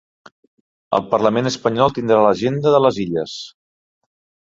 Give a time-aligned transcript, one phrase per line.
[0.99, 3.41] El Parlament Espanyol tindrà l'agenda de les Illes